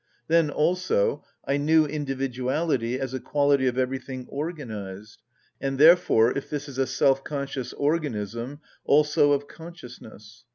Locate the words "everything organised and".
3.77-5.77